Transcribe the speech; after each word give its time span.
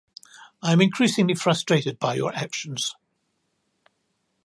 I 0.63 0.71
am 0.73 0.81
increasingly 0.81 1.35
frustrated 1.35 1.99
by 1.99 2.15
your 2.15 2.33
actions. 2.33 2.95